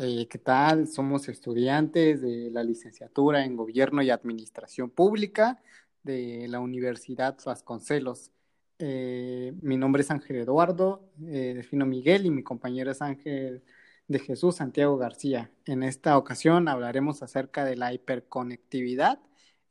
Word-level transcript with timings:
Eh, 0.00 0.28
¿qué 0.28 0.38
tal? 0.38 0.86
Somos 0.86 1.28
estudiantes 1.28 2.22
de 2.22 2.50
la 2.52 2.62
licenciatura 2.62 3.44
en 3.44 3.56
Gobierno 3.56 4.00
y 4.00 4.10
Administración 4.10 4.90
Pública 4.90 5.60
de 6.04 6.46
la 6.48 6.60
Universidad 6.60 7.36
Vasconcelos. 7.44 8.30
Eh, 8.78 9.52
mi 9.60 9.76
nombre 9.76 10.02
es 10.02 10.10
Ángel 10.12 10.36
Eduardo, 10.36 11.02
eh, 11.26 11.52
defino 11.56 11.84
Miguel 11.84 12.26
y 12.26 12.30
mi 12.30 12.44
compañero 12.44 12.92
es 12.92 13.02
Ángel 13.02 13.64
de 14.06 14.18
Jesús 14.20 14.56
Santiago 14.56 14.96
García. 14.98 15.50
En 15.64 15.82
esta 15.82 16.16
ocasión 16.16 16.68
hablaremos 16.68 17.24
acerca 17.24 17.64
de 17.64 17.74
la 17.76 17.92
hiperconectividad 17.92 19.18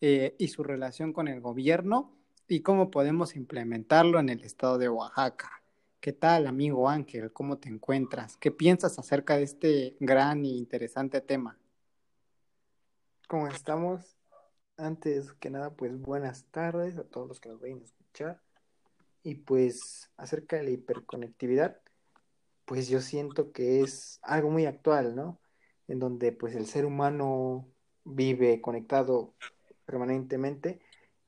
y 0.02 0.48
su 0.50 0.64
relación 0.64 1.14
con 1.14 1.28
el 1.28 1.42
gobierno 1.42 2.12
y 2.48 2.60
cómo 2.62 2.92
podemos 2.92 3.36
implementarlo 3.36 4.20
en 4.20 4.30
el 4.30 4.44
estado 4.44 4.78
de 4.78 4.90
Oaxaca. 4.90 5.58
¿Qué 6.08 6.14
tal, 6.14 6.48
amigo 6.48 6.88
Ángel? 6.88 7.34
¿Cómo 7.34 7.58
te 7.58 7.68
encuentras? 7.68 8.38
¿Qué 8.38 8.50
piensas 8.50 8.98
acerca 8.98 9.36
de 9.36 9.44
este 9.44 9.98
gran 10.00 10.46
e 10.46 10.48
interesante 10.48 11.20
tema? 11.20 11.58
¿Cómo 13.28 13.50
estamos? 13.50 14.16
Antes 14.78 15.34
que 15.34 15.50
nada, 15.50 15.72
pues 15.72 16.00
buenas 16.00 16.46
tardes 16.46 16.98
a 16.98 17.04
todos 17.04 17.28
los 17.28 17.42
que 17.42 17.50
nos 17.50 17.60
vayan 17.60 17.82
a 17.82 17.84
escuchar. 17.84 18.42
Y 19.22 19.36
pues 19.36 20.10
acerca 20.16 20.56
de 20.56 20.64
la 20.64 20.70
hiperconectividad, 20.70 21.82
pues 22.64 22.88
yo 22.88 23.02
siento 23.02 23.52
que 23.52 23.82
es 23.82 24.22
algo 24.22 24.50
muy 24.50 24.66
actual, 24.66 25.14
¿no? 25.14 25.42
En 25.90 26.00
donde 26.00 26.32
pues 26.32 26.56
el 26.56 26.68
ser 26.68 26.86
humano 26.86 27.68
vive 28.06 28.62
conectado 28.62 29.34
permanentemente 29.86 30.80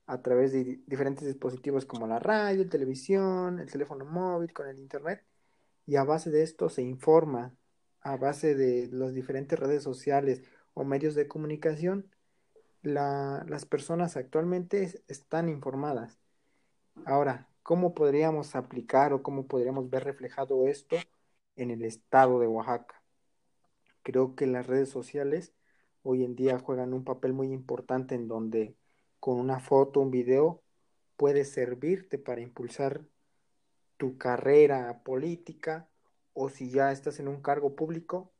a 0.10 0.24
través 0.24 0.52
de 0.52 0.82
diferentes 0.88 1.28
dispositivos 1.28 1.86
como 1.86 2.08
la 2.08 2.18
radio, 2.18 2.64
la 2.64 2.70
televisión, 2.70 3.60
el 3.60 3.72
teléfono 3.72 4.06
móvil, 4.06 4.52
con 4.54 4.68
el 4.68 4.80
internet, 4.80 5.24
y 5.86 5.98
a 5.98 6.04
base 6.04 6.32
de 6.32 6.42
esto 6.42 6.68
se 6.70 6.82
informa, 6.82 7.56
a 8.02 8.18
base 8.18 8.56
de 8.56 8.90
las 8.92 9.14
diferentes 9.14 9.60
redes 9.60 9.84
sociales 9.84 10.42
o 10.74 10.84
medios 10.84 11.14
de 11.14 11.28
comunicación, 11.28 12.10
las 12.82 13.66
personas 13.68 14.18
actualmente 14.18 15.04
están 15.08 15.48
informadas. 15.48 16.20
Ahora, 17.06 17.48
¿cómo 17.62 17.94
podríamos 17.94 18.56
aplicar 18.56 19.14
o 19.14 19.22
cómo 19.22 19.46
podríamos 19.46 19.92
ver 19.92 20.06
reflejado 20.06 20.68
esto 20.68 20.96
en 21.56 21.70
el 21.70 21.84
estado 21.86 22.40
de 22.40 22.48
Oaxaca? 22.48 23.04
Creo 24.02 24.36
que 24.36 24.48
las 24.48 24.66
redes 24.66 24.90
sociales 24.90 25.54
hoy 26.02 26.24
en 26.24 26.36
día 26.36 26.58
juegan 26.58 26.94
un 26.94 27.04
papel 27.04 27.34
muy 27.34 27.52
importante 27.54 28.16
en 28.16 28.28
donde 28.28 28.76
con 29.20 29.40
una 29.40 29.60
foto, 29.60 30.00
un 30.00 30.12
video, 30.12 30.62
puede 31.18 31.46
servirte 31.46 32.18
para 32.18 32.42
impulsar 32.42 33.02
tu 33.98 34.18
carrera 34.18 35.02
política 35.04 35.90
o 36.34 36.50
si 36.50 36.70
ya 36.70 36.92
estás 36.92 37.20
en 37.20 37.28
un 37.28 37.42
cargo 37.42 37.76
público 37.76 38.32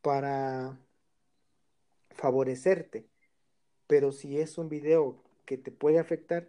para 0.00 0.78
favorecerte. 2.10 3.06
Pero 3.86 4.12
si 4.12 4.38
es 4.38 4.56
un 4.56 4.68
video 4.68 5.22
que 5.44 5.58
te 5.58 5.70
puede 5.70 5.98
afectar, 5.98 6.48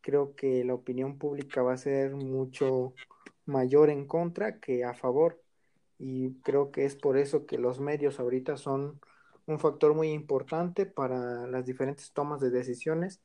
creo 0.00 0.36
que 0.36 0.64
la 0.64 0.74
opinión 0.74 1.18
pública 1.18 1.62
va 1.62 1.72
a 1.72 1.78
ser 1.78 2.14
mucho 2.14 2.94
mayor 3.46 3.90
en 3.90 4.06
contra 4.06 4.60
que 4.60 4.84
a 4.84 4.94
favor. 4.94 5.42
Y 5.98 6.34
creo 6.42 6.70
que 6.70 6.84
es 6.84 6.96
por 6.96 7.16
eso 7.16 7.46
que 7.46 7.58
los 7.58 7.80
medios 7.80 8.20
ahorita 8.20 8.56
son 8.56 9.00
un 9.46 9.58
factor 9.58 9.94
muy 9.94 10.10
importante 10.10 10.86
para 10.86 11.46
las 11.46 11.66
diferentes 11.66 12.12
tomas 12.12 12.40
de 12.40 12.50
decisiones 12.50 13.20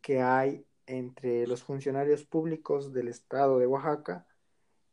que 0.00 0.20
hay 0.20 0.66
entre 0.86 1.46
los 1.46 1.62
funcionarios 1.62 2.24
públicos 2.24 2.92
del 2.92 3.08
estado 3.08 3.58
de 3.58 3.66
Oaxaca 3.66 4.26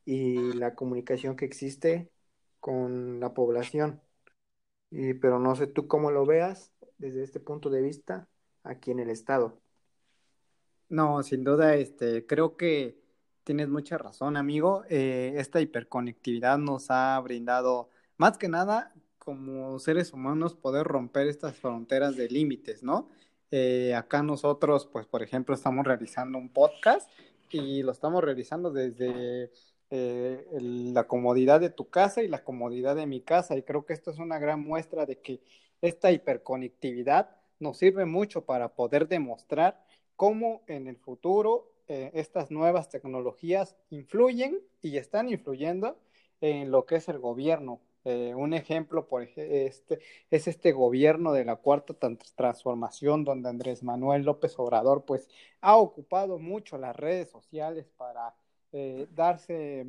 y 0.04 0.52
la 0.54 0.74
comunicación 0.74 1.36
que 1.36 1.44
existe 1.44 2.10
con 2.60 3.20
la 3.20 3.34
población. 3.34 4.00
Y, 4.90 5.14
pero 5.14 5.38
no 5.38 5.54
sé 5.56 5.66
tú 5.66 5.86
cómo 5.86 6.10
lo 6.10 6.26
veas 6.26 6.72
desde 6.98 7.22
este 7.22 7.40
punto 7.40 7.70
de 7.70 7.82
vista 7.82 8.28
aquí 8.62 8.90
en 8.90 9.00
el 9.00 9.10
estado. 9.10 9.60
No, 10.88 11.22
sin 11.22 11.42
duda, 11.42 11.74
este, 11.76 12.26
creo 12.26 12.56
que 12.56 12.98
tienes 13.44 13.68
mucha 13.68 13.98
razón, 13.98 14.36
amigo. 14.36 14.84
Eh, 14.88 15.34
esta 15.36 15.60
hiperconectividad 15.60 16.58
nos 16.58 16.90
ha 16.90 17.18
brindado, 17.20 17.88
más 18.18 18.38
que 18.38 18.48
nada, 18.48 18.92
como 19.24 19.78
seres 19.78 20.12
humanos 20.12 20.56
poder 20.56 20.84
romper 20.84 21.28
estas 21.28 21.54
fronteras 21.54 22.16
de 22.16 22.28
límites, 22.28 22.82
¿no? 22.82 23.08
Eh, 23.52 23.94
acá 23.94 24.24
nosotros, 24.24 24.86
pues, 24.86 25.06
por 25.06 25.22
ejemplo, 25.22 25.54
estamos 25.54 25.86
realizando 25.86 26.38
un 26.38 26.48
podcast 26.48 27.08
y 27.50 27.84
lo 27.84 27.92
estamos 27.92 28.24
realizando 28.24 28.72
desde 28.72 29.52
eh, 29.90 30.44
la 30.58 31.06
comodidad 31.06 31.60
de 31.60 31.70
tu 31.70 31.88
casa 31.88 32.22
y 32.22 32.28
la 32.28 32.42
comodidad 32.42 32.96
de 32.96 33.06
mi 33.06 33.20
casa. 33.20 33.56
Y 33.56 33.62
creo 33.62 33.86
que 33.86 33.92
esto 33.92 34.10
es 34.10 34.18
una 34.18 34.40
gran 34.40 34.60
muestra 34.60 35.06
de 35.06 35.20
que 35.20 35.40
esta 35.82 36.10
hiperconectividad 36.10 37.36
nos 37.60 37.78
sirve 37.78 38.06
mucho 38.06 38.44
para 38.44 38.74
poder 38.74 39.06
demostrar 39.06 39.84
cómo 40.16 40.62
en 40.66 40.88
el 40.88 40.96
futuro 40.96 41.70
eh, 41.86 42.10
estas 42.14 42.50
nuevas 42.50 42.88
tecnologías 42.88 43.76
influyen 43.90 44.58
y 44.80 44.96
están 44.96 45.28
influyendo 45.28 45.96
en 46.40 46.72
lo 46.72 46.86
que 46.86 46.96
es 46.96 47.08
el 47.08 47.20
gobierno, 47.20 47.80
eh, 48.04 48.34
un 48.34 48.52
ejemplo 48.52 49.06
por 49.06 49.22
este, 49.22 50.00
es 50.30 50.48
este 50.48 50.72
gobierno 50.72 51.32
de 51.32 51.44
la 51.44 51.56
cuarta 51.56 51.94
transformación 52.34 53.24
donde 53.24 53.48
Andrés 53.48 53.82
Manuel 53.82 54.22
López 54.22 54.58
Obrador 54.58 55.04
pues 55.04 55.28
ha 55.60 55.76
ocupado 55.76 56.38
mucho 56.38 56.78
las 56.78 56.96
redes 56.96 57.30
sociales 57.30 57.86
para 57.96 58.34
eh, 58.72 59.06
darse 59.14 59.86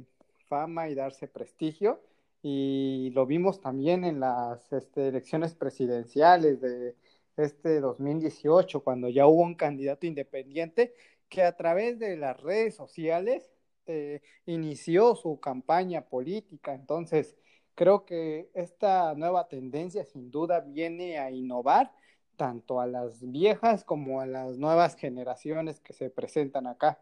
fama 0.47 0.90
y 0.90 0.96
darse 0.96 1.28
prestigio 1.28 2.01
y 2.44 3.12
lo 3.16 3.25
vimos 3.25 3.62
también 3.62 4.03
en 4.03 4.19
las 4.19 4.72
este, 4.74 5.07
elecciones 5.07 5.56
presidenciales 5.56 6.62
de 6.62 6.95
este 7.38 7.80
2018 7.80 8.84
cuando 8.84 9.09
ya 9.09 9.25
hubo 9.25 9.41
un 9.41 9.56
candidato 9.56 10.06
independiente 10.06 10.94
que 11.30 11.41
a 11.41 11.56
través 11.56 11.97
de 11.97 12.16
las 12.18 12.40
redes 12.41 12.75
sociales 12.75 13.50
eh, 13.85 14.22
inició 14.45 15.16
su 15.16 15.40
campaña 15.40 16.06
política. 16.06 16.74
Entonces 16.74 17.35
Creo 17.76 18.06
que 18.06 18.50
esta 18.54 19.16
nueva 19.16 19.48
tendencia 19.48 20.06
sin 20.06 20.30
duda 20.30 20.60
viene 20.60 21.18
a 21.18 21.32
innovar 21.32 21.92
tanto 22.36 22.80
a 22.80 22.88
las 22.88 23.20
viejas 23.32 23.84
como 23.84 24.22
a 24.22 24.26
las 24.26 24.58
nuevas 24.58 24.96
generaciones 24.96 25.80
que 25.80 25.94
se 25.94 26.10
presentan 26.10 26.68
acá. 26.68 27.00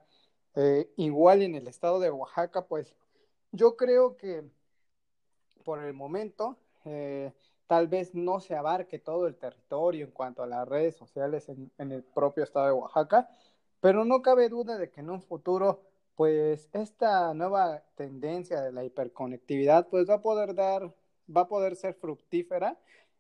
Eh, 0.56 0.92
igual 0.98 1.42
en 1.42 1.56
el 1.56 1.68
estado 1.68 2.00
de 2.00 2.12
Oaxaca, 2.12 2.68
pues 2.68 2.96
yo 3.52 3.76
creo 3.76 4.18
que 4.18 4.44
por 5.64 5.84
el 5.84 5.94
momento 5.94 6.58
eh, 6.86 7.34
tal 7.68 7.88
vez 7.88 8.16
no 8.16 8.40
se 8.40 8.56
abarque 8.56 9.00
todo 9.00 9.28
el 9.28 9.36
territorio 9.36 10.06
en 10.06 10.12
cuanto 10.12 10.44
a 10.44 10.48
las 10.48 10.68
redes 10.68 10.96
sociales 10.96 11.48
en 11.50 11.92
el 11.92 12.04
propio 12.04 12.44
estado 12.44 12.68
de 12.68 12.74
Oaxaca, 12.74 13.30
pero 13.80 14.06
no 14.06 14.22
cabe 14.22 14.50
duda 14.50 14.78
de 14.78 14.90
que 14.90 15.02
en 15.02 15.10
un 15.10 15.22
futuro 15.22 15.82
pues 16.22 16.70
esta 16.74 17.34
nueva 17.34 17.82
tendencia 17.96 18.62
de 18.62 18.72
la 18.72 18.84
hiperconectividad 18.84 19.88
pues 19.90 20.08
va 20.08 20.16
a 20.16 20.22
poder 20.22 20.54
dar, 20.54 20.94
va 21.36 21.42
a 21.42 21.48
poder 21.48 21.76
ser 21.76 21.96
fructífera 21.96 22.78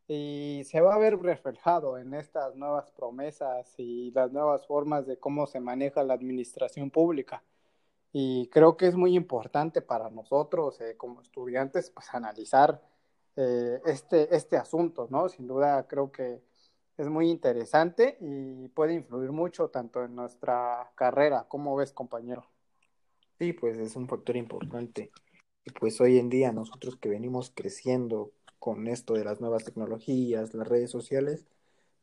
y 0.07 0.61
se 0.65 0.81
va 0.81 0.93
a 0.93 0.99
ver 0.99 1.17
reflejado 1.17 1.97
en 1.97 2.13
estas 2.13 2.55
nuevas 2.55 2.91
promesas 2.91 3.73
y 3.79 4.11
las 4.11 4.31
nuevas 4.31 4.67
formas 4.67 5.07
de 5.07 5.17
cómo 5.17 5.47
se 5.47 5.59
maneja 5.59 6.03
la 6.03 6.13
administración 6.13 6.91
pública. 6.91 7.43
Y 8.13 8.49
creo 8.49 8.77
que 8.77 8.85
es 8.85 8.95
muy 8.95 9.15
importante 9.15 9.81
para 9.81 10.11
nosotros 10.11 10.79
eh, 10.79 10.95
como 10.95 11.21
estudiantes 11.21 11.89
pues 11.89 12.13
analizar 12.13 12.83
eh, 13.35 13.81
este, 13.85 14.35
este 14.35 14.57
asunto, 14.57 15.07
¿no? 15.09 15.27
Sin 15.27 15.47
duda 15.47 15.87
creo 15.87 16.11
que 16.11 16.43
es 16.97 17.09
muy 17.09 17.31
interesante 17.31 18.19
y 18.21 18.67
puede 18.67 18.93
influir 18.93 19.31
mucho 19.31 19.69
tanto 19.69 20.03
en 20.03 20.15
nuestra 20.15 20.91
carrera. 20.93 21.47
¿Cómo 21.49 21.75
ves, 21.75 21.93
compañero? 21.93 22.45
Sí, 23.41 23.53
pues 23.53 23.75
es 23.79 23.95
un 23.95 24.07
factor 24.07 24.37
importante. 24.37 25.09
Y 25.65 25.71
pues 25.71 25.99
hoy 25.99 26.19
en 26.19 26.29
día 26.29 26.51
nosotros 26.51 26.95
que 26.95 27.09
venimos 27.09 27.51
creciendo 27.55 28.31
con 28.59 28.85
esto 28.85 29.15
de 29.15 29.23
las 29.23 29.41
nuevas 29.41 29.65
tecnologías, 29.65 30.53
las 30.53 30.67
redes 30.67 30.91
sociales, 30.91 31.47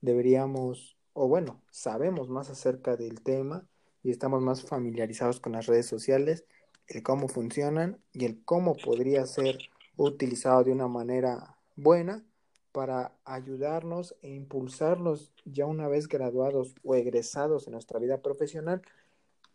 deberíamos, 0.00 0.96
o 1.12 1.28
bueno, 1.28 1.62
sabemos 1.70 2.28
más 2.28 2.50
acerca 2.50 2.96
del 2.96 3.22
tema 3.22 3.64
y 4.02 4.10
estamos 4.10 4.42
más 4.42 4.64
familiarizados 4.64 5.38
con 5.38 5.52
las 5.52 5.66
redes 5.66 5.86
sociales, 5.86 6.44
el 6.88 7.04
cómo 7.04 7.28
funcionan 7.28 8.00
y 8.12 8.24
el 8.24 8.42
cómo 8.44 8.74
podría 8.76 9.24
ser 9.24 9.58
utilizado 9.96 10.64
de 10.64 10.72
una 10.72 10.88
manera 10.88 11.56
buena 11.76 12.24
para 12.72 13.12
ayudarnos 13.24 14.16
e 14.22 14.30
impulsarnos 14.30 15.32
ya 15.44 15.66
una 15.66 15.86
vez 15.86 16.08
graduados 16.08 16.74
o 16.82 16.96
egresados 16.96 17.68
en 17.68 17.74
nuestra 17.74 18.00
vida 18.00 18.22
profesional 18.22 18.82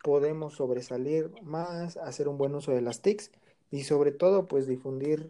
podemos 0.04 0.56
sobresalir 0.56 1.32
más, 1.42 1.98
hacer 1.98 2.28
un 2.28 2.38
buen 2.38 2.54
uso 2.54 2.72
de 2.72 2.82
las 2.82 3.02
TICs 3.02 3.32
y 3.72 3.86
sobre 3.86 4.12
todo 4.12 4.46
pues 4.46 4.68
difundir 4.68 5.28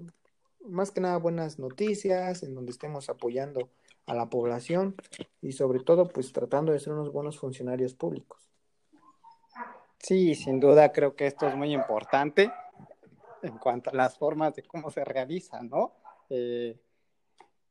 más 0.66 0.92
que 0.92 1.00
nada 1.00 1.18
buenas 1.18 1.60
noticias 1.60 2.44
en 2.44 2.56
donde 2.56 2.72
estemos 2.72 3.08
apoyando 3.08 3.70
a 4.08 4.16
la 4.16 4.30
población 4.30 4.96
y 5.42 5.54
sobre 5.54 5.80
todo 5.80 6.10
pues 6.10 6.34
tratando 6.34 6.72
de 6.72 6.80
ser 6.80 6.94
unos 6.94 7.14
buenos 7.14 7.38
funcionarios 7.38 7.94
públicos. 7.94 8.42
Sí, 10.00 10.36
sin 10.36 10.60
duda 10.60 10.92
creo 10.92 11.16
que 11.16 11.28
esto 11.28 11.48
es 11.48 11.56
muy 11.56 11.72
importante 11.72 12.52
en 13.44 13.58
cuanto 13.60 13.92
a 13.92 13.94
las 13.94 14.18
formas 14.18 14.56
de 14.56 14.64
cómo 14.64 14.90
se 14.90 15.06
realiza, 15.06 15.62
¿no? 15.62 15.94
Eh, 16.30 16.78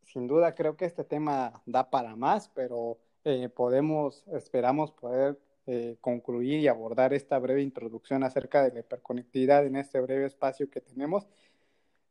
sin 0.04 0.28
duda 0.28 0.54
creo 0.54 0.76
que 0.76 0.84
este 0.84 1.04
tema 1.04 1.62
da 1.66 1.90
para 1.90 2.14
más, 2.14 2.48
pero 2.48 2.98
eh, 3.24 3.48
podemos, 3.48 4.24
esperamos 4.28 4.92
poder 4.92 5.38
eh, 5.66 5.96
concluir 6.00 6.60
y 6.60 6.68
abordar 6.68 7.14
esta 7.14 7.38
breve 7.38 7.62
introducción 7.62 8.24
acerca 8.24 8.62
de 8.64 8.72
la 8.72 8.80
hiperconectividad 8.80 9.64
en 9.64 9.76
este 9.76 10.00
breve 10.00 10.26
espacio 10.26 10.68
que 10.70 10.80
tenemos. 10.80 11.26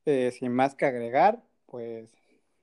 Eh, 0.05 0.31
sin 0.31 0.51
más 0.53 0.75
que 0.75 0.85
agregar, 0.85 1.43
pues 1.65 2.13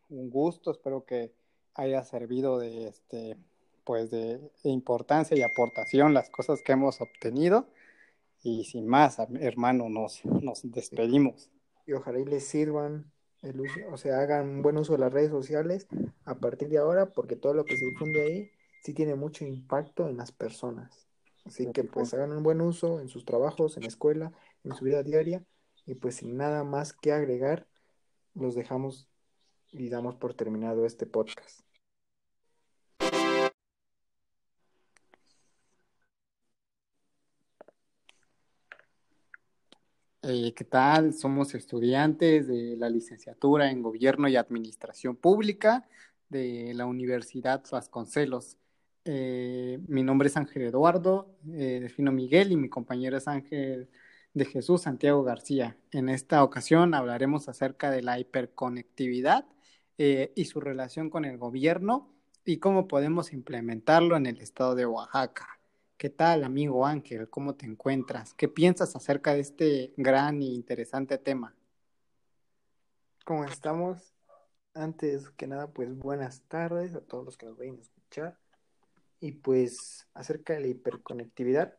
un 0.09 0.31
gusto, 0.31 0.71
espero 0.71 1.05
que 1.05 1.33
haya 1.75 2.03
servido 2.05 2.59
de 2.59 2.89
este 2.89 3.37
pues 3.85 4.11
de 4.11 4.39
importancia 4.65 5.35
y 5.35 5.43
aportación 5.43 6.13
las 6.13 6.29
cosas 6.29 6.63
que 6.63 6.73
hemos 6.73 7.01
obtenido 7.01 7.69
y 8.43 8.65
sin 8.65 8.87
más, 8.87 9.19
hermano, 9.41 9.89
nos, 9.89 10.25
nos 10.25 10.61
despedimos. 10.71 11.51
Y 11.87 11.93
ojalá 11.93 12.19
y 12.21 12.25
les 12.25 12.47
sirvan 12.47 13.11
el 13.43 13.61
uso, 13.61 13.81
o 13.91 13.97
sea, 13.97 14.21
hagan 14.21 14.63
buen 14.63 14.77
uso 14.77 14.93
de 14.93 14.99
las 14.99 15.13
redes 15.13 15.31
sociales 15.31 15.87
a 16.25 16.35
partir 16.35 16.69
de 16.69 16.79
ahora, 16.79 17.13
porque 17.13 17.37
todo 17.37 17.55
lo 17.55 17.65
que 17.65 17.77
se 17.77 17.87
difunde 17.87 18.23
ahí 18.23 18.51
sí 18.83 18.95
tiene 18.95 19.15
mucho 19.15 19.45
impacto 19.45 20.09
en 20.09 20.17
las 20.17 20.33
personas. 20.33 21.07
Así 21.45 21.71
que 21.73 21.85
pues 21.85 22.13
hagan 22.15 22.33
un 22.33 22.43
buen 22.43 22.61
uso 22.61 23.01
en 23.01 23.09
sus 23.09 23.25
trabajos, 23.25 23.77
en 23.77 23.85
la 23.85 23.89
escuela, 23.89 24.33
en 24.65 24.75
su 24.75 24.85
vida 24.85 25.03
diaria, 25.03 25.43
y 25.87 25.95
pues 25.95 26.17
sin 26.17 26.37
nada 26.37 26.65
más 26.65 26.93
que 26.93 27.13
agregar, 27.13 27.67
los 28.35 28.55
dejamos 28.55 29.09
y 29.73 29.89
damos 29.89 30.17
por 30.17 30.35
terminado 30.35 30.85
este 30.85 31.07
podcast. 31.07 31.61
Eh, 40.23 40.53
¿Qué 40.55 40.65
tal? 40.65 41.15
Somos 41.15 41.55
estudiantes 41.55 42.49
de 42.49 42.77
la 42.77 42.91
licenciatura 42.91 43.71
en 43.71 43.83
Gobierno 43.83 44.29
y 44.29 44.37
Administración 44.37 45.17
Pública 45.17 45.89
de 46.29 46.73
la 46.75 46.87
Universidad 46.87 47.65
Vasconcelos. 47.71 48.59
Eh, 49.11 49.81
mi 49.89 50.03
nombre 50.03 50.29
es 50.29 50.37
Ángel 50.37 50.65
Eduardo, 50.65 51.35
eh, 51.51 51.81
defino 51.81 52.13
Miguel 52.13 52.53
y 52.53 52.57
mi 52.57 52.69
compañero 52.69 53.17
es 53.17 53.27
Ángel 53.27 53.89
de 54.35 54.45
Jesús 54.45 54.83
Santiago 54.83 55.23
García. 55.23 55.79
En 55.93 56.11
esta 56.11 56.45
ocasión 56.45 56.93
hablaremos 56.93 57.49
acerca 57.49 57.91
de 57.91 58.03
la 58.03 58.19
hiperconectividad 58.19 59.47
y 59.97 60.45
su 60.45 60.61
relación 60.61 61.11
con 61.11 61.25
el 61.25 61.39
gobierno 61.39 62.15
y 62.45 62.59
cómo 62.59 62.87
podemos 62.87 63.33
implementarlo 63.33 64.17
en 64.17 64.27
el 64.27 64.41
estado 64.41 64.75
de 64.75 64.87
Oaxaca. 64.87 65.59
¿Qué 65.97 66.11
tal, 66.11 66.45
amigo 66.45 66.87
Ángel? 66.87 67.31
¿Cómo 67.31 67.55
te 67.55 67.65
encuentras? 67.65 68.35
¿Qué 68.35 68.47
piensas 68.47 68.95
acerca 68.95 69.33
de 69.33 69.41
este 69.41 69.95
gran 69.97 70.43
y 70.43 70.55
interesante 70.55 71.17
tema? 71.17 71.57
¿Cómo 73.25 73.45
estamos? 73.45 74.15
Antes 74.75 75.31
que 75.31 75.47
nada, 75.47 75.67
pues 75.73 75.97
buenas 75.97 76.43
tardes 76.43 76.95
a 76.95 77.01
todos 77.01 77.25
los 77.25 77.39
que 77.39 77.47
nos 77.47 77.57
vayan 77.57 77.79
a 77.79 77.81
escuchar. 77.81 78.39
Y 79.21 79.33
pues 79.33 80.07
acerca 80.15 80.55
de 80.55 80.61
la 80.61 80.69
hiperconectividad, 80.69 81.77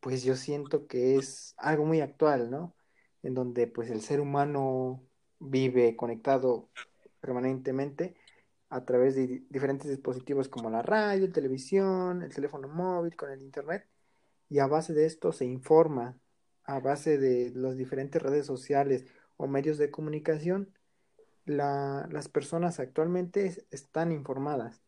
pues 0.00 0.22
yo 0.22 0.36
siento 0.36 0.86
que 0.86 1.16
es 1.16 1.54
algo 1.58 1.84
muy 1.84 2.00
actual, 2.00 2.50
¿no? 2.50 2.74
En 3.22 3.34
donde 3.34 3.66
pues 3.66 3.90
el 3.90 4.00
ser 4.00 4.20
humano 4.20 5.02
vive 5.38 5.96
conectado 5.96 6.70
permanentemente 7.20 8.16
a 8.68 8.84
través 8.84 9.14
de 9.14 9.44
diferentes 9.48 9.90
dispositivos 9.90 10.48
como 10.48 10.70
la 10.70 10.82
radio, 10.82 11.26
la 11.26 11.32
televisión, 11.32 12.22
el 12.22 12.34
teléfono 12.34 12.68
móvil, 12.68 13.16
con 13.16 13.30
el 13.30 13.42
internet, 13.42 13.86
y 14.48 14.58
a 14.60 14.66
base 14.66 14.94
de 14.94 15.06
esto 15.06 15.32
se 15.32 15.44
informa, 15.44 16.18
a 16.64 16.80
base 16.80 17.18
de 17.18 17.52
las 17.54 17.76
diferentes 17.76 18.20
redes 18.22 18.46
sociales 18.46 19.06
o 19.36 19.46
medios 19.46 19.78
de 19.78 19.90
comunicación, 19.90 20.72
las 21.44 22.28
personas 22.28 22.80
actualmente 22.80 23.64
están 23.70 24.10
informadas. 24.10 24.82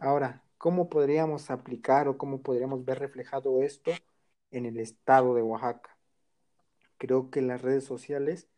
Ahora, 0.00 0.44
¿cómo 0.58 0.88
podríamos 0.90 1.50
aplicar 1.50 2.08
o 2.08 2.18
cómo 2.18 2.42
podríamos 2.42 2.84
ver 2.84 2.98
reflejado 2.98 3.62
esto 3.62 3.92
en 4.50 4.66
el 4.66 4.78
estado 4.78 5.34
de 5.34 5.42
Oaxaca? 5.42 5.96
Creo 6.98 7.30
que 7.30 7.42
las 7.42 7.62
redes 7.62 7.84
sociales 7.84 8.48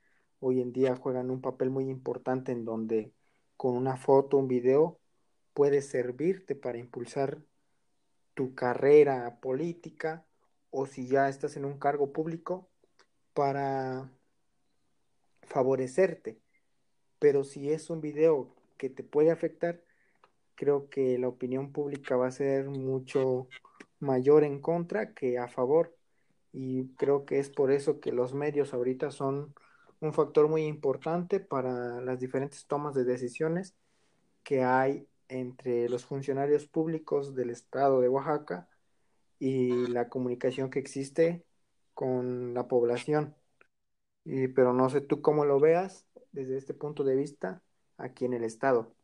hoy 0.41 0.61
en 0.63 0.73
día 0.73 0.97
juegan 0.97 1.31
un 1.31 1.43
papel 1.43 1.71
muy 1.71 1.89
importante 1.91 2.53
en 2.53 2.65
donde 2.65 3.13
con 3.57 3.77
una 3.77 3.97
foto, 3.99 4.39
un 4.39 4.49
video, 4.49 4.99
puede 5.53 5.83
servirte 5.83 6.55
para 6.55 6.79
impulsar 6.79 7.43
tu 8.35 8.55
carrera 8.55 9.39
política 9.41 10.25
o 10.71 10.87
si 10.87 11.07
ya 11.07 11.29
estás 11.29 11.57
en 11.57 11.67
un 11.67 11.79
cargo 11.79 12.13
público 12.13 12.71
para 13.35 14.11
favorecerte. 15.43 16.41
Pero 17.19 17.45
si 17.45 17.71
es 17.71 17.91
un 17.91 18.01
video 18.01 18.55
que 18.79 18.89
te 18.89 19.05
puede 19.05 19.31
afectar, 19.31 19.83
creo 20.61 20.91
que 20.91 21.19
la 21.19 21.29
opinión 21.29 21.73
pública 21.73 22.17
va 22.17 22.27
a 22.27 22.31
ser 22.31 22.69
mucho 22.69 23.49
mayor 23.99 24.45
en 24.45 24.61
contra 24.61 25.15
que 25.15 25.39
a 25.39 25.49
favor. 25.49 25.97
Y 26.53 26.89
creo 26.97 27.25
que 27.25 27.39
es 27.39 27.49
por 27.49 27.73
eso 27.73 27.99
que 28.01 28.13
los 28.13 28.35
medios 28.35 28.75
ahorita 28.75 29.11
son 29.11 29.55
un 30.01 30.13
factor 30.13 30.49
muy 30.49 30.65
importante 30.65 31.41
para 31.41 32.03
las 32.03 32.21
diferentes 32.21 32.67
tomas 32.67 32.95
de 32.95 33.05
decisiones 33.05 33.75
que 34.45 34.63
hay 34.63 35.09
entre 35.29 35.89
los 35.89 36.05
funcionarios 36.05 36.67
públicos 36.67 37.35
del 37.35 37.51
estado 37.51 38.03
de 38.03 38.11
Oaxaca 38.11 38.69
y 39.39 39.87
la 39.89 40.11
comunicación 40.11 40.71
que 40.71 40.81
existe 40.81 41.47
con 41.95 42.53
la 42.55 42.69
población. 42.69 43.35
Y, 44.25 44.49
pero 44.49 44.75
no 44.75 44.91
sé 44.91 45.01
tú 45.01 45.23
cómo 45.23 45.47
lo 45.47 45.59
veas 45.59 46.07
desde 46.33 46.59
este 46.59 46.75
punto 46.75 47.05
de 47.05 47.17
vista 47.17 47.63
aquí 47.97 48.27
en 48.27 48.35
el 48.35 48.45
estado. 48.45 48.95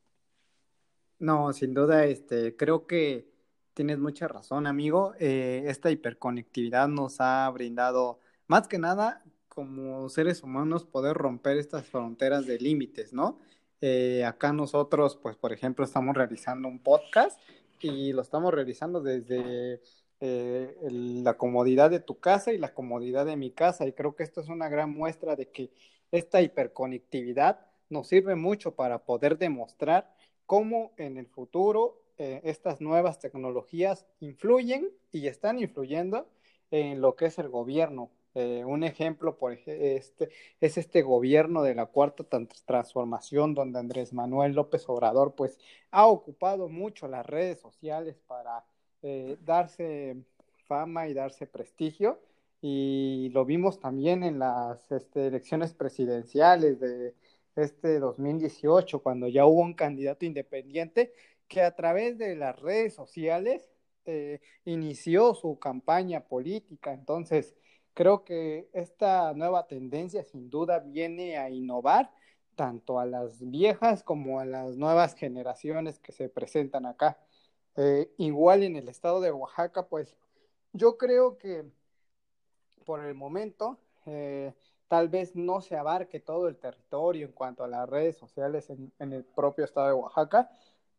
No, 1.18 1.52
sin 1.52 1.72
duda, 1.72 2.04
este, 2.04 2.56
creo 2.56 2.86
que 2.86 3.26
tienes 3.74 3.98
mucha 3.98 4.28
razón, 4.28 4.66
amigo. 4.66 5.14
Eh, 5.18 5.64
esta 5.66 5.90
hiperconectividad 5.90 6.88
nos 6.88 7.20
ha 7.20 7.48
brindado, 7.50 8.20
más 8.48 8.68
que 8.68 8.78
nada, 8.78 9.24
como 9.48 10.08
seres 10.10 10.42
humanos 10.42 10.84
poder 10.84 11.16
romper 11.16 11.56
estas 11.56 11.86
fronteras 11.86 12.46
de 12.46 12.58
límites, 12.58 13.14
¿no? 13.14 13.40
Eh, 13.80 14.24
acá 14.24 14.52
nosotros, 14.52 15.16
pues, 15.16 15.36
por 15.36 15.52
ejemplo, 15.52 15.84
estamos 15.84 16.14
realizando 16.14 16.68
un 16.68 16.80
podcast 16.80 17.40
y 17.80 18.12
lo 18.12 18.22
estamos 18.22 18.52
realizando 18.52 19.00
desde 19.00 19.80
eh, 20.20 20.76
la 20.90 21.34
comodidad 21.38 21.90
de 21.90 22.00
tu 22.00 22.19
casa 22.19 22.52
y 22.52 22.58
la 22.58 22.74
comodidad 22.74 23.24
de 23.26 23.36
mi 23.36 23.50
casa. 23.52 23.86
Y 23.86 23.92
creo 23.92 24.14
que 24.17 24.22
esto 24.22 24.41
es 24.43 24.48
una 24.48 24.69
gran 24.69 24.91
muestra 24.93 25.36
de 25.36 25.48
que 25.50 25.70
esta 26.10 26.43
hiperconectividad 26.43 27.60
nos 27.88 28.08
sirve 28.08 28.34
mucho 28.34 28.74
para 28.74 29.05
poder 29.05 29.38
demostrar 29.38 30.16
cómo 30.46 30.93
en 30.96 31.19
el 31.19 31.26
futuro 31.26 32.00
eh, 32.19 32.41
estas 32.44 32.81
nuevas 32.81 33.19
tecnologías 33.19 34.06
influyen 34.20 34.91
y 35.12 35.26
están 35.26 35.58
influyendo 35.58 36.29
en 36.70 37.00
lo 37.00 37.15
que 37.15 37.26
es 37.26 37.38
el 37.38 37.48
gobierno, 37.48 38.10
eh, 38.38 38.67
un 38.67 38.84
ejemplo 38.84 39.38
por 39.38 39.55
este, 39.55 40.29
es 40.60 40.76
este 40.76 41.00
gobierno 41.00 41.62
de 41.62 41.74
la 41.74 41.86
cuarta 41.86 42.22
transformación 42.67 43.55
donde 43.55 43.79
Andrés 43.79 44.12
Manuel 44.12 44.53
López 44.53 44.86
Obrador 44.91 45.34
pues 45.34 45.58
ha 45.91 46.06
ocupado 46.06 46.69
mucho 46.69 47.08
las 47.08 47.24
redes 47.24 47.60
sociales 47.60 48.20
para 48.26 48.62
eh, 49.03 49.38
darse 49.41 50.19
fama 50.67 51.08
y 51.08 51.15
darse 51.15 51.46
prestigio. 51.46 52.20
Y 52.60 53.31
lo 53.32 53.46
vimos 53.46 53.81
también 53.81 54.22
en 54.22 54.38
las 54.38 54.93
este, 54.93 55.29
elecciones 55.29 55.72
presidenciales 55.72 56.79
de 56.79 57.15
este 57.56 57.98
2018 57.98 59.03
cuando 59.03 59.29
ya 59.29 59.46
hubo 59.46 59.60
un 59.63 59.75
candidato 59.75 60.25
independiente 60.25 61.13
que 61.48 61.63
a 61.63 61.75
través 61.75 62.19
de 62.19 62.36
las 62.36 62.58
redes 62.60 62.94
sociales 62.94 63.69
eh, 64.05 64.41
inició 64.65 65.34
su 65.34 65.58
campaña 65.58 66.20
política 66.20 66.93
entonces 66.93 67.56
Creo 67.96 68.25
que 68.25 68.69
esta 68.75 69.32
nueva 69.32 69.67
tendencia 69.67 70.22
sin 70.22 70.51
duda 70.51 70.81
viene 70.81 71.39
a 71.39 71.48
innovar 71.48 72.13
tanto 72.55 73.01
a 73.01 73.06
las 73.06 73.41
viejas 73.41 74.03
como 74.03 74.39
a 74.39 74.44
las 74.44 74.77
nuevas 74.77 75.15
generaciones 75.15 75.98
que 75.98 76.13
se 76.13 76.29
presentan 76.29 76.84
acá. 76.84 77.19
Eh, 77.75 78.13
igual 78.19 78.65
en 78.65 78.77
el 78.77 78.91
estado 78.91 79.22
de 79.22 79.32
Oaxaca, 79.32 79.86
pues 79.89 80.15
yo 80.75 80.98
creo 80.98 81.39
que 81.39 81.65
por 82.84 83.03
el 83.03 83.15
momento 83.15 83.79
eh, 84.05 84.53
tal 84.88 85.08
vez 85.08 85.34
no 85.34 85.60
se 85.60 85.76
abarque 85.76 86.20
todo 86.20 86.48
el 86.48 86.56
territorio 86.56 87.26
en 87.26 87.32
cuanto 87.32 87.64
a 87.64 87.69
las 87.69 87.88
redes 87.88 88.16
sociales 88.16 88.70
en, 88.70 89.12
el 89.12 89.24
propio 89.24 89.64
estado 89.64 89.88
de 89.88 89.94
Oaxaca, 89.94 90.50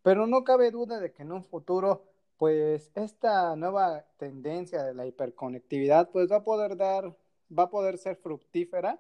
pero 0.02 0.28
no 0.28 0.44
cabe 0.44 0.72
duda 0.72 1.00
de 1.00 1.12
que 1.12 1.24
en 1.24 1.32
un 1.32 1.44
futuro 1.44 2.04
pues 2.38 2.92
esta 2.96 3.56
nueva 3.56 4.06
tendencia 4.18 4.84
de 4.84 4.94
la 4.94 5.06
hiperconectividad 5.08 6.10
pues 6.12 6.32
va 6.32 6.38
a 6.38 6.44
poder 6.44 6.78
dar, 6.78 7.16
va 7.58 7.64
a 7.64 7.70
poder 7.70 7.98
ser 7.98 8.16
fructífera 8.18 9.00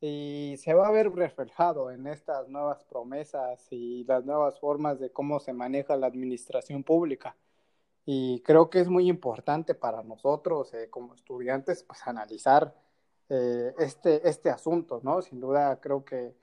y 0.00 0.54
se 0.58 0.74
va 0.74 0.88
a 0.88 0.92
ver 0.92 1.10
reflejado 1.12 1.90
en 1.90 2.06
estas 2.06 2.48
nuevas 2.48 2.84
promesas 2.84 3.66
y 3.70 4.04
las 4.04 4.24
nuevas 4.24 4.58
formas 4.60 5.00
de 5.00 5.10
cómo 5.10 5.40
se 5.40 5.52
maneja 5.52 5.96
la 5.96 6.06
administración 6.06 6.84
pública. 6.84 7.36
Y 8.06 8.40
creo 8.40 8.70
que 8.70 8.80
es 8.80 8.88
muy 8.88 9.08
importante 9.08 9.74
para 9.74 10.02
nosotros 10.02 10.72
eh, 10.72 10.88
como 10.88 11.14
estudiantes 11.14 11.82
pues 11.82 12.06
analizar 12.06 12.74
eh, 13.28 13.74
este, 13.78 14.28
este 14.28 14.50
asunto, 14.50 15.00
¿no? 15.02 15.22
Sin 15.22 15.40
duda 15.40 15.80
creo 15.80 16.04
que 16.04 16.34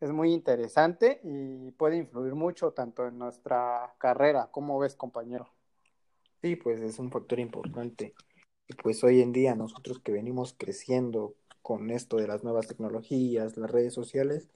es 0.00 0.10
muy 0.10 0.32
interesante 0.32 1.20
y 1.24 1.72
puede 1.72 1.96
influir 1.96 2.34
mucho 2.34 2.72
tanto 2.72 3.06
en 3.06 3.18
nuestra 3.18 3.94
carrera. 3.98 4.48
¿Cómo 4.50 4.78
ves, 4.78 4.94
compañero? 4.94 5.48
Sí, 6.40 6.54
pues 6.56 6.80
es 6.80 6.98
un 6.98 7.10
factor 7.10 7.40
importante. 7.40 8.14
Y 8.68 8.74
pues 8.74 9.02
hoy 9.02 9.22
en 9.22 9.32
día 9.32 9.54
nosotros 9.54 9.98
que 9.98 10.12
venimos 10.12 10.54
creciendo 10.56 11.34
con 11.62 11.90
esto 11.90 12.16
de 12.16 12.28
las 12.28 12.44
nuevas 12.44 12.68
tecnologías, 12.68 13.56
las 13.56 13.70
redes 13.70 13.92
sociales, 13.92 14.48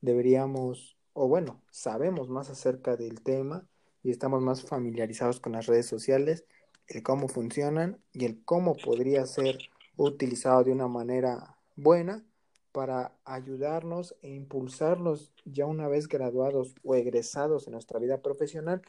deberíamos, 0.00 0.98
o 1.14 1.26
bueno, 1.28 1.62
sabemos 1.70 2.28
más 2.28 2.50
acerca 2.50 2.96
del 2.96 3.22
tema 3.22 3.66
y 4.02 4.10
estamos 4.10 4.42
más 4.42 4.62
familiarizados 4.62 5.40
con 5.40 5.52
las 5.52 5.66
redes 5.66 5.86
sociales, 5.86 6.44
el 6.88 7.02
cómo 7.02 7.28
funcionan 7.28 8.02
y 8.12 8.26
el 8.26 8.44
cómo 8.44 8.76
podría 8.76 9.24
ser 9.26 9.58
utilizado 9.96 10.64
de 10.64 10.72
una 10.72 10.88
manera 10.88 11.56
buena 11.76 12.24
para 12.72 13.12
ayudarnos 13.24 14.16
e 14.22 14.30
impulsarnos 14.30 15.32
ya 15.44 15.66
una 15.66 15.88
vez 15.88 16.08
graduados 16.08 16.74
o 16.82 16.94
egresados 16.94 17.66
en 17.66 17.74
nuestra 17.74 17.98
vida 17.98 18.22
profesional, 18.22 18.82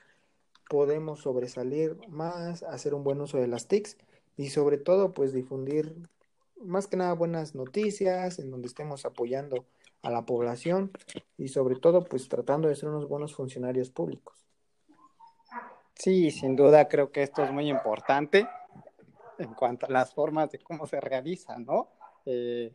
podemos 0.69 1.19
sobresalir 1.19 1.97
más, 2.07 2.63
hacer 2.63 2.93
un 2.93 3.03
buen 3.03 3.19
uso 3.19 3.37
de 3.37 3.47
las 3.47 3.67
TICs 3.67 3.97
y 4.37 4.49
sobre 4.49 4.77
todo 4.77 5.13
pues 5.13 5.33
difundir 5.33 5.93
más 6.61 6.87
que 6.87 6.95
nada 6.95 7.13
buenas 7.13 7.55
noticias 7.55 8.39
en 8.39 8.49
donde 8.49 8.67
estemos 8.67 9.05
apoyando 9.05 9.65
a 10.01 10.09
la 10.09 10.25
población 10.25 10.91
y 11.37 11.49
sobre 11.49 11.75
todo 11.75 12.05
pues 12.05 12.29
tratando 12.29 12.69
de 12.69 12.75
ser 12.75 12.89
unos 12.89 13.07
buenos 13.07 13.35
funcionarios 13.35 13.89
públicos. 13.89 14.45
Sí, 15.95 16.31
sin 16.31 16.55
duda 16.55 16.87
creo 16.87 17.11
que 17.11 17.23
esto 17.23 17.43
es 17.43 17.51
muy 17.51 17.69
importante 17.69 18.47
en 19.43 19.53
cuanto 19.53 19.85
a 19.85 19.89
las 19.89 20.13
formas 20.13 20.51
de 20.51 20.59
cómo 20.59 20.87
se 20.87 20.99
realiza, 20.99 21.57
¿no? 21.57 21.89
Eh, 22.25 22.73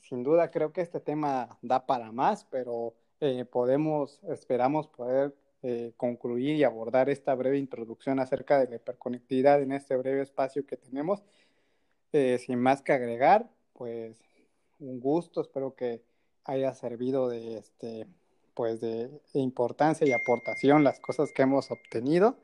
sin 0.00 0.22
duda 0.22 0.50
creo 0.50 0.72
que 0.72 0.80
este 0.80 1.00
tema 1.00 1.58
da 1.62 1.86
para 1.86 2.12
más, 2.12 2.44
pero 2.44 2.94
eh, 3.20 3.44
podemos, 3.44 4.20
esperamos 4.24 4.88
poder 4.88 5.34
eh, 5.62 5.92
concluir 5.96 6.56
y 6.56 6.64
abordar 6.64 7.08
esta 7.08 7.34
breve 7.34 7.58
introducción 7.58 8.18
acerca 8.18 8.58
de 8.58 8.68
la 8.68 8.76
hiperconectividad 8.76 9.62
en 9.62 9.72
este 9.72 9.96
breve 9.96 10.22
espacio 10.22 10.66
que 10.66 10.76
tenemos. 10.76 11.22
sin 12.12 12.58
más 12.58 12.82
que 12.82 12.92
agregar, 12.92 13.48
pues 13.72 14.18
un 14.80 15.00
gusto, 15.00 15.40
espero 15.40 15.74
que 15.74 16.02
haya 16.44 16.74
servido 16.74 17.28
de 17.28 17.58
este 17.58 18.06
pues 18.54 18.80
de 18.80 19.10
importancia 19.32 20.06
y 20.06 20.12
aportación 20.12 20.84
las 20.84 21.00
cosas 21.00 21.32
que 21.32 21.42
hemos 21.42 21.70
obtenido. 21.70 22.36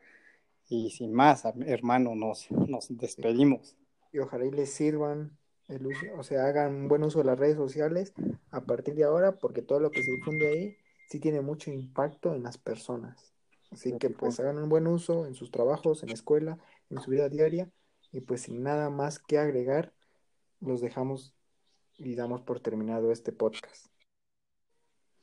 Y 0.69 0.91
sin 0.91 1.13
más, 1.13 1.45
hermano, 1.67 2.15
nos, 2.15 2.51
nos 2.51 2.89
despedimos. 2.97 3.77
Y 4.13 4.19
ojalá 4.19 4.45
y 4.45 4.51
les 4.51 4.73
sirvan 4.73 5.39
el 5.69 5.87
uso, 5.87 6.07
o 6.17 6.23
sea, 6.23 6.47
hagan 6.47 6.75
un 6.75 6.89
buen 6.89 7.03
uso 7.03 7.19
de 7.19 7.25
las 7.25 7.39
redes 7.39 7.57
sociales 7.57 8.15
a 8.51 8.63
partir 8.63 8.95
de 8.95 9.05
ahora, 9.05 9.39
porque 9.39 9.63
todo 9.63 9.81
lo 9.81 9.91
que 9.91 10.03
se 10.03 10.11
difunde 10.13 10.49
ahí 10.49 10.77
sí 11.09 11.21
tiene 11.21 11.41
mucho 11.41 11.71
impacto 11.71 12.35
en 12.35 12.43
las 12.43 12.59
personas. 12.59 13.33
Así 13.71 13.97
que 13.99 14.09
pues 14.09 14.41
hagan 14.41 14.59
un 14.59 14.69
buen 14.69 14.87
uso 14.87 15.27
en 15.27 15.35
sus 15.35 15.51
trabajos, 15.51 16.03
en 16.03 16.09
la 16.09 16.15
escuela, 16.15 16.59
en 16.91 17.01
su 17.01 17.11
vida 17.11 17.29
diaria. 17.29 17.71
Y 18.13 18.21
pues 18.21 18.43
sin 18.43 18.63
nada 18.63 18.89
más 18.89 19.19
que 19.19 19.39
agregar, 19.39 19.93
los 20.61 20.81
dejamos 20.81 21.35
y 21.99 22.15
damos 22.15 22.41
por 22.43 22.61
terminado 22.61 23.13
este 23.13 23.33
podcast. 23.33 23.87